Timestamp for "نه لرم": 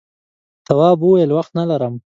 1.59-1.95